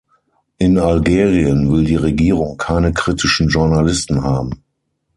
In 0.57 0.79
Algerien 0.79 1.71
will 1.71 1.83
die 1.83 1.95
Regierung 1.95 2.57
keine 2.57 2.91
kritischen 2.91 3.49
Journalisten 3.49 4.23
haben. 4.23 4.63